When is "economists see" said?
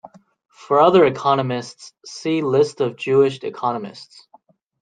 1.05-2.41